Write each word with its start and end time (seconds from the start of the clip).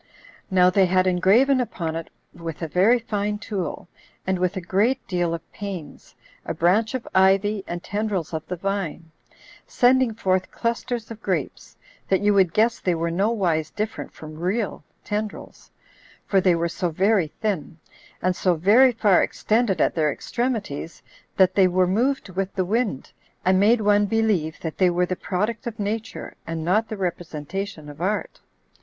Now 0.49 0.71
they 0.71 0.87
had 0.87 1.05
engraven 1.05 1.61
upon 1.61 1.95
it 1.95 2.09
with 2.33 2.63
a 2.63 2.67
very 2.67 2.97
fine 2.97 3.37
tool, 3.37 3.87
and 4.25 4.39
with 4.39 4.57
a 4.57 4.59
great 4.59 5.07
deal 5.07 5.31
of 5.35 5.51
pains, 5.51 6.15
a 6.43 6.55
branch 6.55 6.95
of 6.95 7.07
ivy 7.13 7.63
and 7.67 7.83
tendrils 7.83 8.33
of 8.33 8.43
the 8.47 8.55
vine, 8.55 9.11
sending 9.67 10.15
forth 10.15 10.49
clusters 10.49 11.11
of 11.11 11.21
grapes, 11.21 11.77
that 12.09 12.21
you 12.21 12.33
would 12.33 12.51
guess 12.51 12.79
they 12.79 12.95
were 12.95 13.11
nowise 13.11 13.69
different 13.69 14.11
from 14.11 14.39
real 14.39 14.83
tendrils; 15.03 15.69
for 16.25 16.41
they 16.41 16.55
were 16.55 16.67
so 16.67 16.89
very 16.89 17.27
thin, 17.27 17.77
and 18.23 18.35
so 18.35 18.55
very 18.55 18.93
far 18.93 19.21
extended 19.21 19.79
at 19.79 19.93
their 19.93 20.11
extremities, 20.11 21.03
that 21.37 21.53
they 21.53 21.67
were 21.67 21.85
moved 21.85 22.27
with 22.29 22.51
the 22.55 22.65
wind, 22.65 23.11
and 23.45 23.59
made 23.59 23.81
one 23.81 24.07
believe 24.07 24.59
that 24.61 24.79
they 24.79 24.89
were 24.89 25.05
the 25.05 25.15
product 25.15 25.67
of 25.67 25.77
nature, 25.79 26.33
and 26.47 26.65
not 26.65 26.87
the 26.89 26.97
representation 26.97 27.87
of 27.87 28.01
art. 28.01 28.39